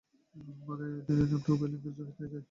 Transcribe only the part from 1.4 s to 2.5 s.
উভয় লিঙ্গের সাথেই যায়।